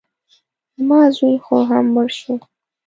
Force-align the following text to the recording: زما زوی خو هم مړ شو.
زما 0.77 0.99
زوی 1.17 1.35
خو 1.45 1.55
هم 1.69 1.85
مړ 1.93 2.07
شو. 2.19 2.33